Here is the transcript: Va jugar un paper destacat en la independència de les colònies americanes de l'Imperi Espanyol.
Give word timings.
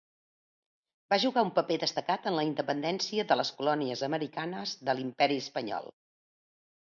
Va 1.13 1.17
jugar 1.23 1.43
un 1.47 1.51
paper 1.59 1.77
destacat 1.83 2.25
en 2.31 2.35
la 2.39 2.45
independència 2.47 3.27
de 3.33 3.37
les 3.41 3.53
colònies 3.61 4.03
americanes 4.09 4.75
de 4.91 4.97
l'Imperi 5.01 5.39
Espanyol. 5.45 5.93